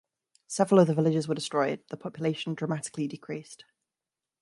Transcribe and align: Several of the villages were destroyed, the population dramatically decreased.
Several 0.47 0.81
of 0.81 0.87
the 0.87 0.95
villages 0.95 1.27
were 1.27 1.35
destroyed, 1.35 1.83
the 1.89 1.95
population 1.95 2.55
dramatically 2.55 3.07
decreased. 3.07 3.65